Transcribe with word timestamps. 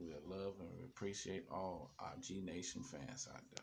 we 0.00 0.14
love 0.26 0.54
and 0.60 0.68
we 0.78 0.84
appreciate 0.84 1.44
all 1.50 1.92
our 2.00 2.14
G 2.20 2.40
Nation 2.40 2.82
fans 2.82 3.28
out 3.32 3.42
there. 3.54 3.59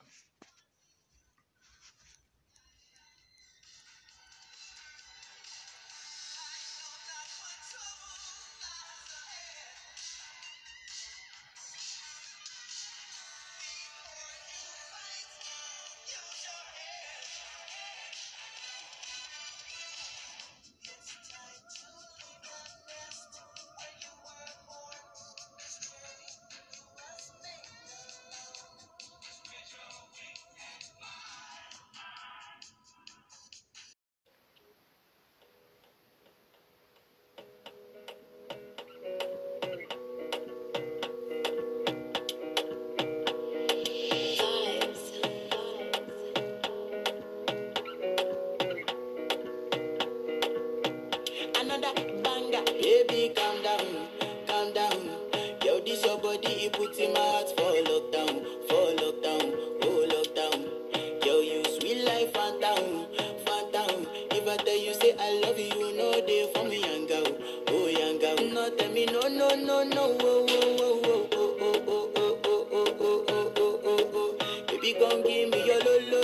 come 74.99 75.21
give 75.23 75.49
me 75.51 75.65
your 75.65 75.79
lolo. 75.79 76.16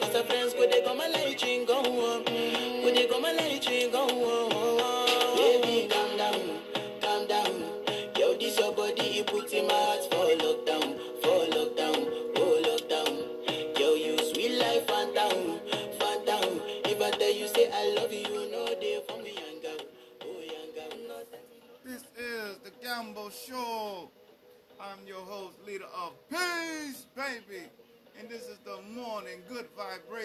Cause 0.00 0.12
her 0.14 0.22
friends 0.24 0.54
go, 0.54 0.68
they 0.68 0.82
come 0.82 1.00
and 1.00 1.12
let 1.12 1.28
you 1.30 1.36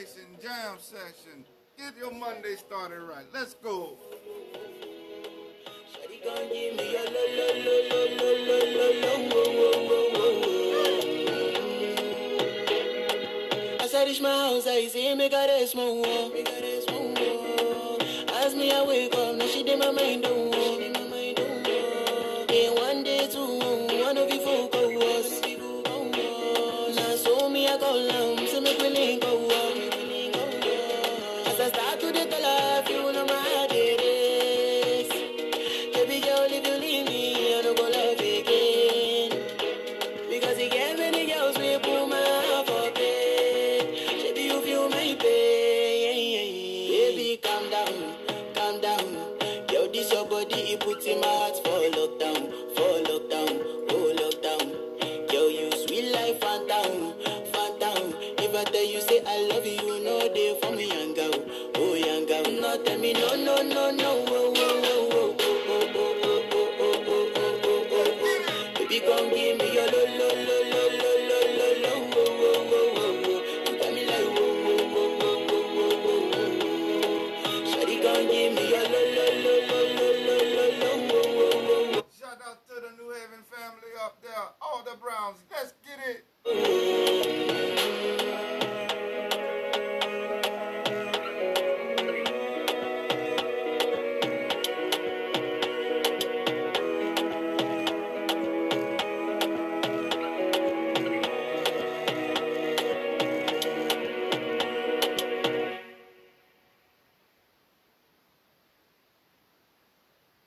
station, 0.07 0.29
jam 0.41 0.77
session. 0.79 1.45
Get 1.77 1.97
your 1.97 2.11
Monday 2.11 2.55
started 2.55 3.01
right. 3.01 3.25
Let's 3.33 3.55
go. 3.55 3.97
As 13.79 13.93
I 13.93 14.05
reach 14.05 14.21
my 14.21 14.29
house, 14.29 14.67
I 14.67 14.87
see 14.87 15.15
me 15.15 15.29
got 15.29 15.49
a 15.49 15.67
small 15.67 16.05
As 18.33 18.55
me, 18.55 18.71
I 18.71 18.83
wake 18.87 19.13
up, 19.15 19.35
now 19.35 19.45
she 19.47 19.63
did 19.63 19.79
my 19.79 19.91
mind, 19.91 20.23
do 20.23 20.86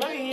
Blessings 0.00 0.29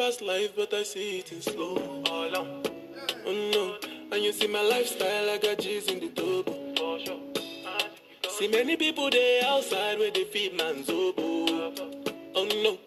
fast 0.00 0.22
life, 0.22 0.52
but 0.56 0.72
I 0.72 0.82
see 0.82 1.18
it 1.18 1.30
in 1.30 1.42
slow. 1.42 1.76
Oh 2.06 3.50
no, 3.52 3.76
and 4.10 4.24
you 4.24 4.32
see 4.32 4.46
my 4.46 4.62
lifestyle, 4.62 5.28
I 5.28 5.36
got 5.36 5.58
G's 5.58 5.88
in 5.88 6.00
the 6.00 6.08
double. 6.08 6.56
See 8.30 8.48
many 8.48 8.78
people 8.78 9.10
there 9.10 9.44
outside 9.44 9.98
where 9.98 10.10
they 10.10 10.24
feed 10.24 10.56
man's 10.56 10.88
oboe. 10.88 11.74
Oh 12.34 12.48
no, 12.64 12.78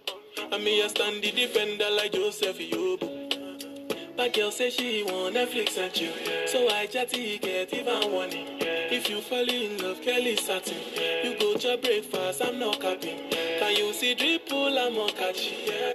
and 0.52 0.64
me 0.64 0.82
I 0.82 0.88
stand 0.88 1.24
the 1.24 1.30
defender 1.30 1.86
like 1.92 2.14
Joseph 2.14 2.58
Yobo. 2.58 3.08
My 4.18 4.30
girl 4.30 4.50
say 4.50 4.72
she 4.72 5.04
want 5.04 5.36
Netflix 5.36 5.78
and 5.78 5.94
chill, 5.94 6.14
so 6.48 6.68
I 6.68 6.88
chatty 6.88 7.38
get 7.38 7.72
even 7.76 8.12
warning. 8.12 8.58
If 8.60 9.08
you 9.08 9.22
fall 9.22 9.48
in 9.48 9.78
love, 9.84 10.02
Kelly 10.02 10.36
satin. 10.36 10.78
You 11.24 11.38
go 11.40 11.58
to 11.58 11.78
breakfast, 11.78 12.42
I'm 12.44 12.58
not 12.58 12.80
capping. 12.80 13.30
Can 13.60 13.76
you 13.76 13.94
see 13.94 14.16
dripple, 14.16 14.76
I'm 14.84 14.98
on 14.98 15.10
catchy. 15.10 15.93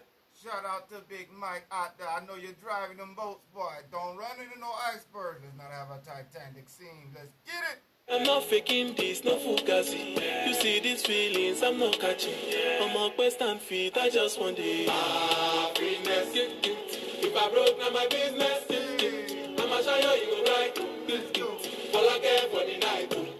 Yeah. 0.59 0.69
Shout 0.69 0.71
out 0.71 0.89
to 0.91 0.97
Big 1.09 1.29
Mike 1.39 1.67
out 1.71 1.99
there. 1.99 2.09
I 2.09 2.25
know 2.25 2.35
you're 2.35 2.53
driving 2.63 2.97
them 2.99 3.15
boats, 3.15 3.45
boy. 3.55 3.63
Don't 3.91 4.17
run 4.17 4.31
into 4.43 4.59
no 4.59 4.71
icebergs. 4.87 5.41
Let's 5.43 5.57
not 5.57 5.71
have 5.71 5.91
a 5.91 6.01
Titanic 6.05 6.69
scene. 6.69 7.13
Let's 7.15 7.31
get 7.47 7.63
it. 7.73 7.83
I'm 8.11 8.25
not 8.25 8.45
faking 8.45 8.95
this, 8.95 9.23
no 9.23 9.37
fugazi. 9.37 10.47
You 10.47 10.55
see 10.55 10.81
these 10.81 11.05
feelings, 11.05 11.63
I'm 11.63 11.79
not 11.79 12.01
catching. 12.01 12.33
I'm 12.81 12.97
on 12.97 13.13
quest 13.13 13.43
and 13.43 13.61
feet, 13.61 13.99
I 13.99 14.09
just 14.09 14.41
want 14.41 14.57
the 14.57 14.87
happiness. 14.87 16.31
If 16.33 17.37
I 17.37 17.51
broke, 17.51 17.79
now 17.79 17.91
my 17.91 18.07
business. 18.09 18.65
I'ma 19.61 19.81
show 19.83 19.97
you, 19.97 20.13
you 20.23 20.45
go 20.45 20.53
right. 20.53 20.79
All 21.95 22.09
I 22.09 22.19
care 22.21 22.49
for 22.49 22.65
the 22.65 22.79
night. 22.79 23.38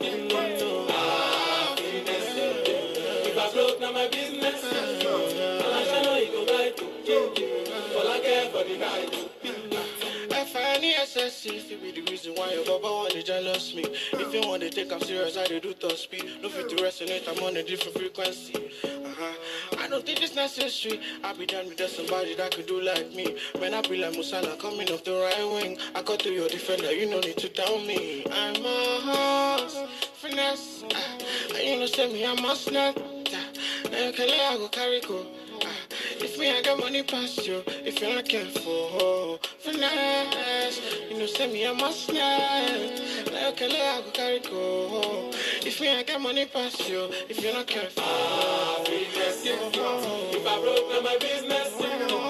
If 11.49 11.73
it 11.73 11.83
be 11.83 12.01
the 12.01 12.11
reason 12.11 12.35
why 12.35 12.53
your 12.53 12.65
baba 12.65 12.87
want 12.87 13.11
to 13.11 13.23
jealous 13.23 13.75
me. 13.75 13.85
If 14.13 14.35
you 14.35 14.49
want 14.49 14.63
to 14.63 14.71
take 14.71 14.93
I'm 14.93 15.01
serious, 15.01 15.37
I 15.37 15.47
do 15.47 15.61
top 15.75 15.93
speed. 15.93 16.25
No 16.43 16.49
fit 16.49 16.69
to 16.71 16.77
resonate, 16.77 17.29
I'm 17.29 17.43
on 17.43 17.57
a 17.57 17.63
different 17.63 17.97
frequency. 17.99 18.71
Uh-huh. 18.85 19.79
I 19.79 19.89
don't 19.89 20.05
think 20.05 20.23
it's 20.23 20.35
necessary. 20.35 21.01
I 21.25 21.33
be 21.33 21.47
done 21.47 21.67
with 21.67 21.81
somebody 21.91 22.35
that 22.37 22.55
could 22.55 22.67
do 22.67 22.81
like 22.81 23.15
me. 23.15 23.37
When 23.59 23.75
I 23.75 23.83
be 23.83 23.97
like 23.99 24.15
Musala 24.15 24.59
coming 24.59 24.91
off 24.91 25.05
the 25.05 25.13
right 25.13 25.53
wing, 25.53 25.79
I 25.95 26.03
got 26.03 26.21
to 26.21 26.31
your 26.31 26.49
defender, 26.49 26.93
you 26.93 27.11
no 27.11 27.21
need 27.21 27.37
to 27.39 27.49
tell 27.49 27.79
me. 27.81 28.25
I'm 28.31 28.65
a 28.65 29.01
horse, 29.07 29.79
finesse. 30.15 30.85
Uh, 30.85 31.55
and 31.55 31.69
you 31.69 31.79
know, 31.79 31.87
say 31.87 32.13
me, 32.13 32.25
I'm 32.25 32.45
a 32.45 32.55
snap. 32.57 32.97
Uh, 32.97 33.01
now 33.91 34.07
you 34.07 34.13
can 34.13 34.29
let 34.29 34.53
I 34.53 34.57
go 34.57 34.69
carry 34.69 35.01
go. 35.01 35.27
If 36.21 36.39
me, 36.39 36.51
I 36.51 36.63
got 36.63 36.81
money 36.81 37.03
past 37.05 37.47
you. 37.47 37.63
If 37.69 38.01
you're 38.01 38.15
not 38.15 38.29
careful, 38.29 39.39
finesse. 39.61 40.81
You 41.11 41.19
know, 41.19 41.27
say 41.27 41.53
me, 41.53 41.65
a 41.65 41.93
snap. 41.93 43.33
Now 43.33 43.49
you 43.49 43.55
can 43.57 43.71
let 43.71 44.05
go 44.05 44.11
carry 44.13 44.41
go. 44.41 45.31
If 45.67 45.81
me, 45.81 45.91
I 45.91 46.03
got 46.05 46.21
money 46.21 46.47
past 46.47 46.89
you. 46.89 47.09
If 47.29 47.43
you're 47.43 47.55
not 47.55 47.67
careful, 47.69 48.03
ah, 48.07 48.79
Happiness. 48.79 49.45
If 49.47 50.47
I 50.47 50.61
broke, 50.61 51.05
my 51.05 51.19
business. 51.21 51.75
I'ma 51.81 52.28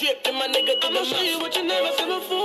drip, 0.00 0.26
and 0.26 0.36
my 0.36 0.48
nigga 0.48 0.80
do 0.80 0.88
the 0.92 1.04
shit, 1.04 1.38
what 1.40 1.54
you 1.54 1.62
never 1.64 1.92
seen 1.96 2.08
before. 2.08 2.39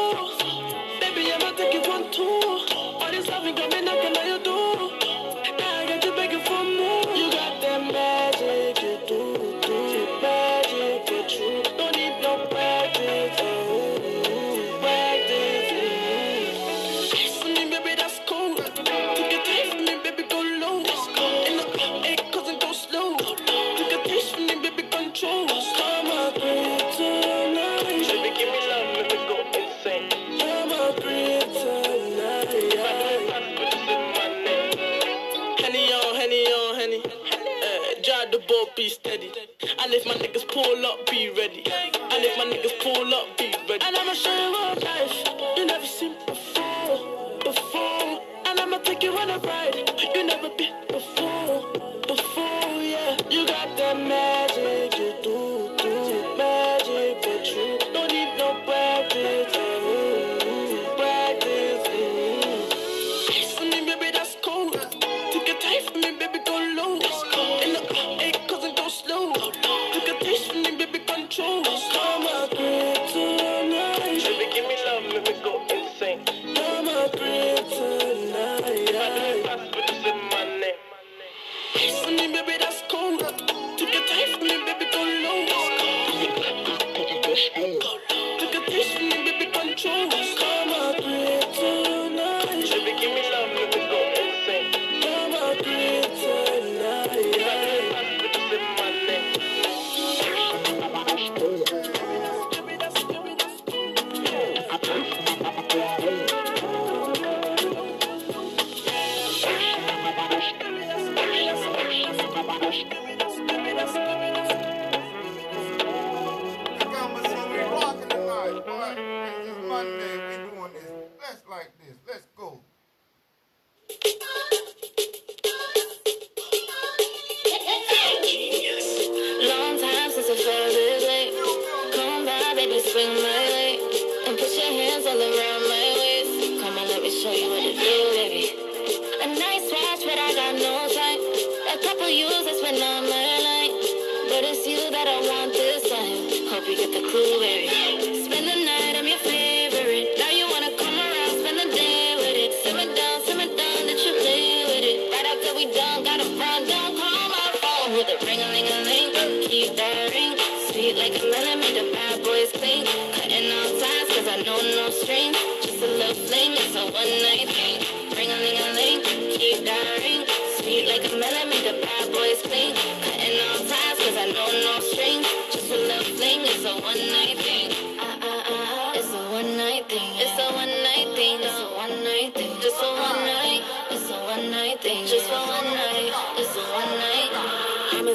I 164.35 164.41
know 164.41 164.59
no 164.59 164.89
strings. 164.89 165.37
Just 165.63 165.81
a 165.81 165.87
little 165.87 166.13
flame. 166.27 166.51
it's 166.59 166.75
a 166.75 166.83
one 166.91 167.07
night 167.23 167.47
thing. 167.55 167.79
Ring 168.19 168.27
a 168.27 168.35
ling 168.35 168.59
a 168.59 168.67
ling, 168.75 168.99
keep 169.31 169.63
that 169.63 169.87
ring. 170.03 170.27
Sweet 170.59 170.89
like 170.91 171.07
a 171.07 171.15
melon, 171.15 171.47
make 171.47 171.63
the 171.63 171.79
bad 171.79 172.11
boys 172.11 172.41
cling. 172.43 172.75
Cutting 172.75 173.39
all 173.47 173.63
ties, 173.63 173.95
cause 173.95 174.17
I 174.19 174.27
know 174.35 174.51
no 174.51 174.79
strings. 174.91 175.25
Just 175.53 175.71
a 175.71 175.77
little 175.77 176.03
flame. 176.19 176.41
it's 176.43 176.65
a 176.65 176.75
one 176.83 176.99
night 177.15 177.37
thing. 177.37 177.44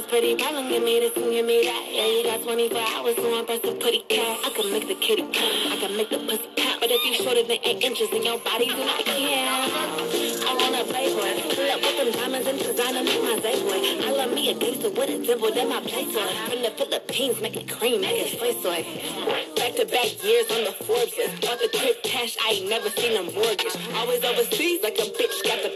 pretty 0.03 0.37
problem. 0.37 0.71
You 0.71 0.81
made 0.81 1.03
this 1.03 1.17
and 1.17 1.33
you 1.33 1.45
made 1.45 1.67
that. 1.67 1.85
Yeah, 1.91 2.07
you 2.07 2.25
got 2.25 2.43
24 2.43 2.79
hours, 2.79 3.17
so 3.17 3.39
I'm 3.39 3.45
pressing 3.47 3.79
pretty 3.81 4.01
cat. 4.09 4.39
I 4.45 4.51
can 4.51 4.71
make 4.73 4.89
the 4.89 4.95
kitty 4.95 5.23
cat, 5.33 5.53
I 5.73 5.77
can 5.77 5.97
make 5.97 6.11
the 6.11 6.19
pussy 6.19 6.49
cat. 6.57 6.79
But 6.81 6.91
if 6.91 7.01
you 7.05 7.15
shorter 7.15 7.43
than 7.43 7.59
8 7.63 7.83
inches 7.83 8.11
then 8.11 8.23
your 8.23 8.39
body 8.39 8.67
do 8.67 8.79
not 8.85 9.05
care. 9.05 9.49
I 9.49 10.53
wanna 10.57 10.85
play 10.85 11.13
boy. 11.13 11.33
Pull 11.55 11.71
up 11.71 11.81
with 11.83 11.97
them 11.99 12.11
diamonds 12.13 12.47
and 12.47 12.59
designer, 12.59 13.05
make 13.05 13.23
my 13.23 13.39
day 13.41 13.59
boy. 13.63 13.81
I 14.07 14.11
love 14.13 14.33
me 14.33 14.51
a 14.51 14.55
gangster 14.55 14.91
with 14.91 15.11
a 15.11 15.19
dimple, 15.19 15.53
then 15.53 15.69
my 15.69 15.81
place 15.81 16.17
on. 16.17 16.29
From 16.49 16.63
the 16.63 16.71
Philippines, 16.71 17.41
make 17.41 17.57
it 17.57 17.69
cream, 17.69 18.01
make 18.01 18.21
it 18.21 18.39
soy 18.39 18.53
soy. 18.63 18.81
Back 19.57 19.77
to 19.77 19.85
back 19.87 20.09
years 20.25 20.47
on 20.51 20.65
the 20.65 20.75
Forbes 20.85 21.13
list. 21.19 21.41
Bought 21.43 21.59
the 21.61 21.69
trip 21.69 22.03
cash, 22.03 22.37
I 22.47 22.61
ain't 22.61 22.69
never 22.69 22.91
seen 22.91 23.17
a 23.17 23.23
mortgage. 23.33 23.77
Always 23.95 24.25
overseas 24.25 24.83
like 24.83 24.99
a 24.99 25.09
bitch, 25.19 25.37
got 25.45 25.63
the 25.63 25.73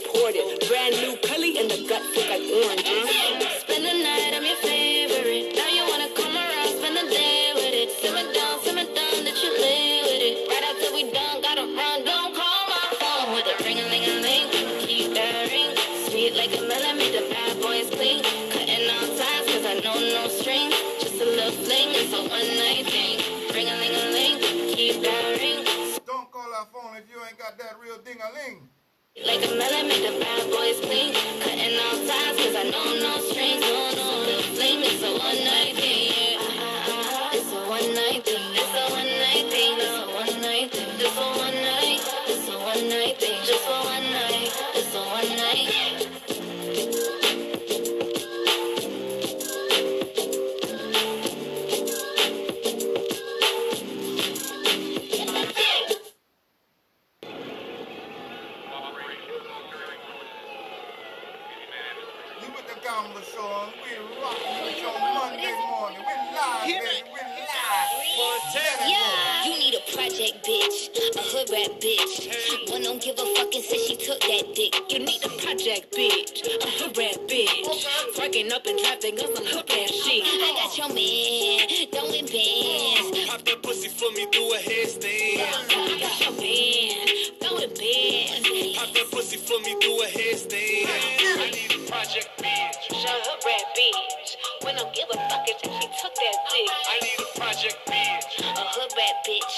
pussy 89.37 89.55
for 89.55 89.61
me, 89.63 89.77
do 89.81 89.93
a 90.03 90.07
headstand. 90.07 90.87
I 90.87 91.51
need 91.51 91.73
a 91.73 91.91
project 91.91 92.29
bitch. 92.39 92.83
Shut 92.91 93.21
hood 93.27 93.41
rat 93.47 93.67
bitch. 93.77 94.37
One 94.65 94.77
don't 94.77 94.95
give 94.95 95.09
a 95.11 95.17
fuck 95.17 95.47
and 95.49 95.59
say 95.61 95.71
she 95.81 95.89
took 96.01 96.15
that 96.15 96.37
dick. 96.51 96.71
I 96.89 96.99
need 97.03 97.19
a 97.19 97.39
project 97.39 97.79
bitch. 97.87 98.25
A 98.45 98.65
hood 98.75 98.93
rat 98.97 99.17
bitch, 99.27 99.55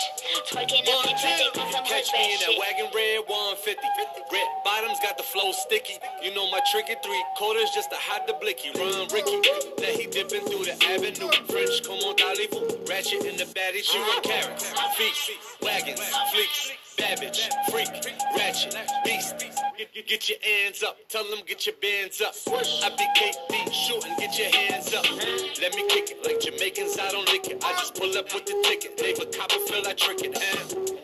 twerking 0.50 0.82
up 0.88 1.04
One, 1.04 1.08
in 1.08 1.16
traffic 1.18 1.52
some 1.72 1.84
Catch 1.84 2.12
me 2.12 2.20
rat 2.20 2.32
in 2.32 2.38
that 2.40 2.52
shit. 2.52 2.58
wagon 2.58 2.88
red 2.94 3.18
150. 3.26 3.80
Red 4.32 4.48
bottoms 4.64 4.98
got 5.02 5.16
the 5.16 5.24
flow 5.24 5.52
sticky. 5.52 5.98
You 6.22 6.34
know 6.34 6.50
my 6.50 6.60
tricky 6.72 6.96
three 7.04 7.24
quarters 7.36 7.70
just 7.74 7.90
to 7.90 7.96
hide 7.98 8.26
the 8.26 8.34
blicky. 8.40 8.72
Run 8.76 9.08
Ricky, 9.12 9.38
that 9.80 9.94
he 9.96 10.06
dipping 10.06 10.44
through 10.46 10.64
the 10.66 10.76
avenue. 10.88 11.30
French, 11.48 11.82
come 11.84 12.00
on, 12.06 12.16
Dalifu. 12.16 12.60
Ratchet 12.88 13.24
in 13.24 13.36
the 13.36 13.46
baddie, 13.52 13.82
she 13.84 13.98
run 13.98 14.22
carrots. 14.22 14.72
Feet, 14.96 15.38
wagons, 15.62 16.00
fleeks. 16.32 16.85
Babbage, 16.98 17.48
freak, 17.70 17.88
ratchet, 18.36 18.76
beast. 19.04 19.36
Get, 19.76 19.92
get, 19.92 20.06
get 20.06 20.28
your 20.28 20.38
hands 20.42 20.82
up, 20.82 20.96
tell 21.08 21.24
them 21.24 21.40
get 21.46 21.66
your 21.66 21.74
bands 21.82 22.22
up. 22.22 22.34
I 22.48 22.90
be 22.96 23.04
KD 23.18 23.72
shooting, 23.72 24.14
get 24.18 24.38
your 24.38 24.48
hands 24.48 24.94
up. 24.94 25.04
Let 25.60 25.74
me 25.74 25.86
kick 25.88 26.10
it 26.12 26.24
like 26.24 26.40
Jamaicans, 26.40 26.98
I 26.98 27.10
don't 27.10 27.28
lick 27.28 27.48
it. 27.48 27.62
I 27.64 27.72
just 27.74 27.94
pull 27.94 28.16
up 28.16 28.32
with 28.32 28.46
the 28.46 28.62
ticket. 28.64 29.00
Neighbor 29.00 29.30
Copperfield, 29.36 29.86
I 29.86 29.94
trick 29.94 30.22
it. 30.22 30.38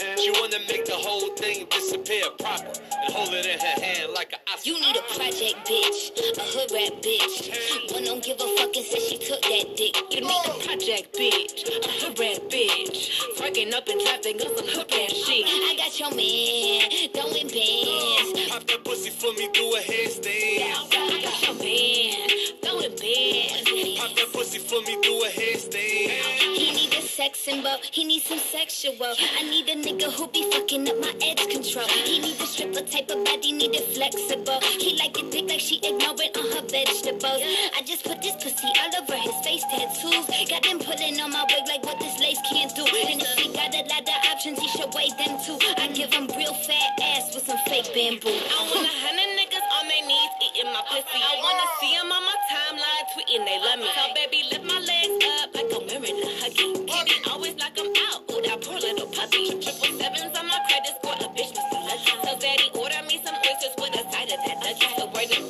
And 0.00 0.18
she 0.20 0.30
wanna 0.32 0.58
make 0.68 0.86
the 0.86 0.94
whole 0.96 1.34
thing 1.36 1.66
disappear 1.70 2.24
proper 2.40 2.72
and 3.04 3.14
hold 3.14 3.30
it 3.34 3.46
in 3.46 3.58
her 3.58 3.80
hand 3.84 4.12
like 4.12 4.32
a 4.32 4.38
You 4.64 4.74
need 4.80 4.96
a 4.96 5.02
project 5.02 5.68
bitch, 5.68 6.12
a 6.38 6.42
hood 6.54 6.72
rat 6.72 7.02
bitch. 7.02 7.92
One 7.92 8.04
don't 8.04 8.22
give 8.22 8.40
a 8.40 8.48
fuck 8.56 8.76
and 8.76 8.86
say 8.86 9.00
she 9.00 9.18
took 9.18 9.42
that 9.42 9.76
dick. 9.76 9.96
You 10.10 10.22
need 10.22 10.46
a 10.46 10.54
project 10.64 11.12
bitch, 11.12 11.66
a 11.68 11.90
hood 12.00 12.18
rat 12.18 12.48
bitch. 12.48 13.10
Fucking 13.36 13.74
up 13.74 13.88
and 13.88 14.00
traffic 14.00 14.40
on 14.40 14.56
some 14.56 14.68
hood 14.68 14.90
rat 14.90 15.10
shit. 15.10 15.44
I 15.82 15.86
got 15.86 15.98
your 15.98 16.14
man, 16.14 16.90
throwing 17.12 17.48
bands. 17.48 18.50
Pop 18.50 18.62
that 18.68 18.84
pussy 18.84 19.10
for 19.10 19.32
me, 19.32 19.48
do 19.52 19.66
a 19.74 19.80
headstand. 19.80 20.62
I 20.92 21.22
got 21.24 21.42
your 21.42 21.54
man, 21.58 22.28
throwing 22.62 22.94
bands. 22.94 23.98
Pop 23.98 24.14
that 24.14 24.30
pussy 24.32 24.58
for 24.58 24.80
me, 24.82 24.96
do 25.02 25.24
a 25.24 25.28
headstand. 25.28 26.22
He 26.54 26.70
need 26.70 26.94
a 26.94 27.02
sex 27.02 27.40
symbol, 27.40 27.76
he 27.90 28.04
need 28.04 28.22
some 28.22 28.38
sexual. 28.38 28.94
I 29.02 29.42
need 29.42 29.68
a 29.70 29.74
nigga 29.74 30.12
who 30.12 30.28
be 30.28 30.48
fucking 30.52 30.88
up 30.88 31.00
my 31.00 31.14
edge 31.20 31.48
control. 31.50 31.88
He 31.88 32.20
need 32.20 32.40
a 32.40 32.46
stripper 32.46 32.86
type 32.86 33.10
of 33.10 33.24
body, 33.24 33.50
need 33.50 33.74
it 33.74 33.82
flexible. 33.92 34.60
He 34.78 34.96
like 34.98 35.18
it 35.18 35.32
thick 35.32 35.48
like 35.48 35.58
she 35.58 35.80
ignorant 35.82 36.36
on 36.38 36.46
her 36.52 36.62
vegetables. 36.62 37.42
I 37.74 37.82
just 37.84 38.04
put 38.04 38.22
this 38.22 38.36
pussy 38.36 38.70
all 38.78 39.02
over 39.02 39.16
his 39.16 39.34
face 39.42 39.64
tattoos. 39.66 40.30
Got 40.48 40.64
him 40.66 40.78
pulling 40.78 41.18
on 41.20 41.32
my 41.32 41.42
wig 41.50 41.66
like 41.66 41.82
what 41.82 41.98
this 41.98 42.20
lace 42.20 42.38
can't 42.50 42.72
do. 42.76 42.82
And 42.84 43.20
if 43.20 43.38
he 43.38 43.48
got 43.52 43.74
a 43.74 43.82
lot 43.88 44.02
of 44.02 44.30
options, 44.30 44.60
he 44.60 44.68
should 44.68 44.94
weigh 44.94 45.10
them 45.18 45.40
too. 45.42 45.71
I 45.78 45.88
give 45.92 46.12
him 46.12 46.26
real 46.36 46.54
fat 46.54 46.92
ass 47.02 47.34
with 47.34 47.46
some 47.46 47.58
fake 47.68 47.92
bamboo. 47.94 48.28
I 48.32 48.58
want 48.68 48.86
a 48.86 48.94
hundred 49.04 49.30
niggas 49.38 49.66
on 49.78 49.84
their 49.88 50.04
knees 50.06 50.32
eating 50.44 50.70
my 50.72 50.82
pussy. 50.88 51.20
I 51.20 51.34
wanna 51.40 51.66
see 51.80 51.92
them 51.96 52.12
on 52.12 52.22
my 52.24 52.38
timeline 52.50 53.04
tweeting 53.12 53.42
they 53.46 53.58
love 53.60 53.78
me. 53.80 53.88
So 53.94 54.04
baby, 54.14 54.38
lift 54.50 54.64
my 54.64 54.80
legs 54.80 55.16
up 55.40 55.54
like 55.54 55.70
a 55.72 55.80
mirror 55.86 56.12
to 56.12 56.28
huggy. 56.40 56.68
Kitty 56.88 57.16
always 57.30 57.56
like 57.56 57.76
I'm 57.78 57.92
out. 58.10 58.24
Ooh, 58.32 58.42
that 58.42 58.58
poor 58.62 58.78
little 58.78 59.08
puppy. 59.12 59.58
Triple 59.60 59.92
sevens 60.00 60.34
on 60.38 60.46
my 60.48 60.60
credit 60.68 60.94
score. 61.00 61.18
A 61.20 61.28
bitch 61.32 61.52
must 61.54 61.68
be 61.70 61.78
lucky. 61.88 62.14
So 62.24 62.32
daddy 62.38 62.68
order 62.74 63.02
me 63.08 63.16
some 63.24 63.36
oysters 63.38 63.74
with 63.78 63.94
a 63.98 64.02
side 64.10 64.30
of 64.32 64.40
that 64.46 64.58
nugget. 64.64 64.90
So 64.98 65.06
project 65.08 65.41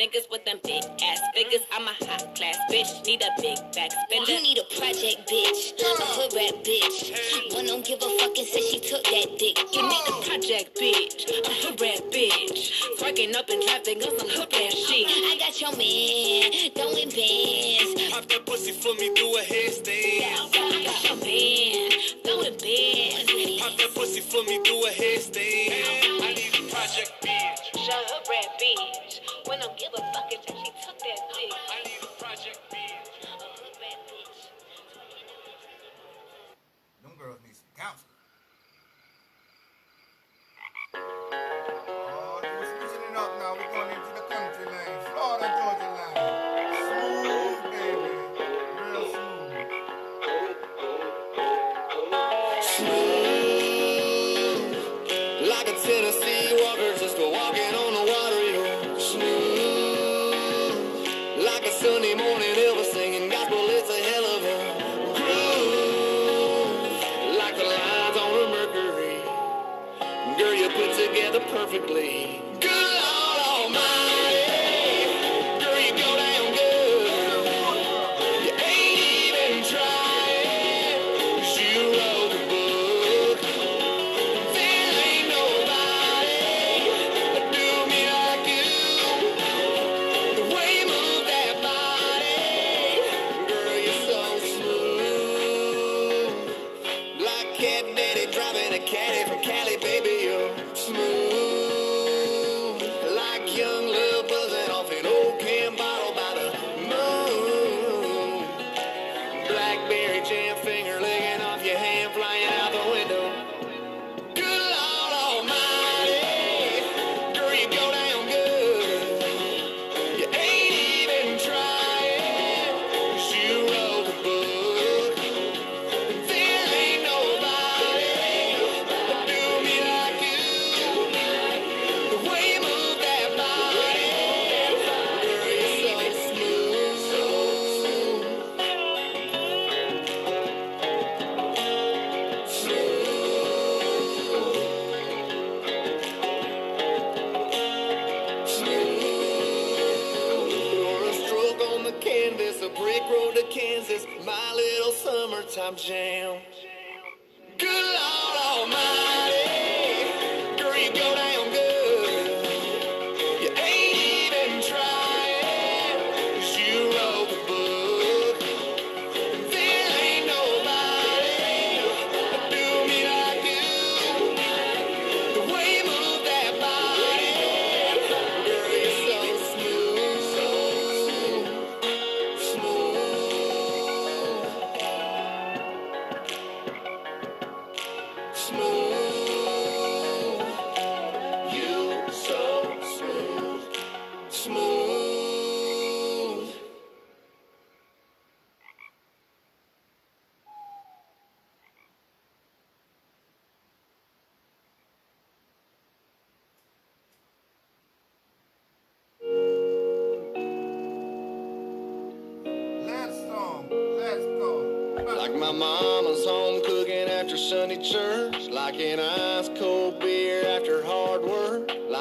niggas 0.00 0.30
with 0.30 0.42
them 0.46 0.56
big 0.64 0.82
ass 0.82 1.20
figures. 1.34 1.60
I'm 1.76 1.84
a 1.86 1.92
hot 2.08 2.34
class 2.34 2.56
bitch. 2.72 3.04
Need 3.04 3.20
a 3.20 3.28
big 3.36 3.58
back 3.76 3.92
spender. 3.92 4.32
You 4.32 4.42
need 4.42 4.56
a 4.56 4.64
project 4.72 5.28
bitch, 5.28 5.76
a 5.76 6.04
hood 6.16 6.32
rat 6.32 6.64
bitch. 6.64 7.52
One 7.54 7.66
don't 7.66 7.84
give 7.84 8.00
a 8.00 8.08
fuck 8.18 8.32
and 8.38 8.48
say 8.48 8.62
she 8.62 8.80
took 8.80 9.04
that 9.04 9.36
dick. 9.36 9.60
You 9.76 9.82
need 9.82 10.04
a 10.08 10.16
project 10.24 10.80
bitch, 10.80 11.28
a 11.28 11.52
hood 11.60 11.80
rat 11.82 12.00
bitch. 12.08 12.80
Twerking 12.96 13.36
up 13.36 13.50
in 13.50 13.60
traffic 13.60 13.98
on 14.00 14.18
some 14.18 14.30
hood 14.30 14.48
rat 14.50 14.72
shit. 14.72 15.04
I 15.04 15.36
got 15.36 15.60
your 15.60 15.76
man, 15.76 16.48
throwing 16.72 17.12
bands. 17.12 17.92
Pop 18.10 18.24
that 18.24 18.46
pussy 18.46 18.72
for 18.72 18.94
me, 18.94 19.12
do 19.12 19.26
a 19.36 19.42
headstand. 19.44 20.32
I 20.32 20.80
got 20.80 21.04
your 21.04 21.18
man, 21.20 21.90
throwing 22.24 22.56
bands. 22.56 23.60
Pop 23.60 23.76
that 23.76 23.92
pussy 23.94 24.20
for 24.20 24.42
me, 24.48 24.60
do 24.64 24.80
a 24.80 24.90
headstand. 24.96 26.24
I 26.24 26.32
need 26.32 26.56
a 26.56 26.62
project 26.72 27.12
bitch. 27.20 27.84
Shut 27.84 28.12
up, 28.16 28.24
rat 28.30 28.48
bitch. 28.56 29.29
When 29.50 29.60
I 29.60 29.66
give 29.76 29.92
a 29.94 30.00
fuck 30.14 30.30
if 30.30 30.42
she 30.46 30.70
took 30.80 30.96
that 31.00 31.18
dick. 31.34 31.89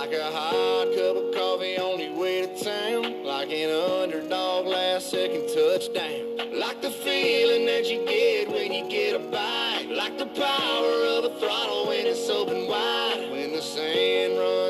Like 0.10 0.22
a 0.22 0.32
hot 0.32 0.88
cup 0.96 1.18
of 1.18 1.36
coffee 1.36 1.78
on 1.78 2.00
your 2.00 2.20
way 2.20 2.42
to 2.42 2.64
town. 2.64 3.24
Like 3.24 3.52
an 3.52 3.70
underdog 3.70 4.66
last 4.66 5.12
second 5.12 5.48
touchdown. 5.54 6.60
Like 6.60 6.82
the 6.82 6.90
feeling 6.90 7.68
that 7.68 7.86
you 7.86 8.04
get 8.08 8.50
when 8.50 8.74
you 8.74 8.90
get 8.90 9.16
a 9.16 9.20
bite. 9.20 9.88
Like 9.92 10.18
the 10.18 10.26
power 10.26 11.06
of 11.14 11.26
a 11.26 11.40
throttle 11.40 11.90
when 11.90 12.08
it's 12.08 12.28
open 12.28 12.68
wide. 12.68 13.30
When 13.30 13.52
the 13.54 13.62
sand 13.62 14.40
runs 14.40 14.69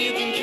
you 0.00 0.12
can 0.14 0.39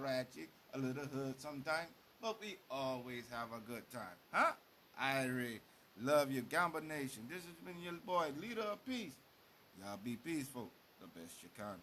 ratchet, 0.00 0.48
a 0.74 0.78
little 0.78 1.04
hood 1.04 1.34
sometimes, 1.38 1.88
but 2.20 2.40
we 2.40 2.56
always 2.70 3.24
have 3.30 3.48
a 3.56 3.60
good 3.70 3.88
time. 3.90 4.16
Huh? 4.32 4.52
Irie, 5.00 5.60
love 6.02 6.30
you, 6.30 6.42
Gamble 6.42 6.82
Nation. 6.82 7.24
This 7.28 7.42
has 7.44 7.56
been 7.64 7.82
your 7.82 7.94
boy, 8.04 8.28
Leader 8.40 8.62
of 8.62 8.84
Peace. 8.86 9.14
Y'all 9.80 9.98
be 10.02 10.16
peaceful 10.16 10.70
the 11.00 11.06
best 11.06 11.42
you 11.42 11.48
can. 11.56 11.78